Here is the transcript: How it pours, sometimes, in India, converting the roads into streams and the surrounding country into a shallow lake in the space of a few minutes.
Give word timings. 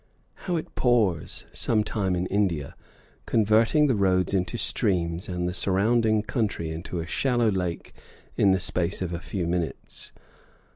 How 0.33 0.55
it 0.55 0.73
pours, 0.73 1.45
sometimes, 1.53 2.17
in 2.17 2.25
India, 2.25 2.75
converting 3.27 3.85
the 3.85 3.93
roads 3.93 4.33
into 4.33 4.57
streams 4.57 5.29
and 5.29 5.47
the 5.47 5.53
surrounding 5.53 6.23
country 6.23 6.71
into 6.71 6.99
a 6.99 7.05
shallow 7.05 7.51
lake 7.51 7.93
in 8.35 8.51
the 8.51 8.59
space 8.59 9.03
of 9.03 9.13
a 9.13 9.19
few 9.19 9.45
minutes. 9.45 10.11